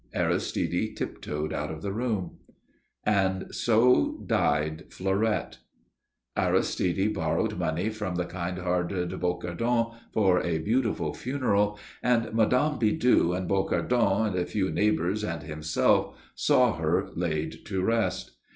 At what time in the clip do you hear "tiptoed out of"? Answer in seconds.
0.97-1.83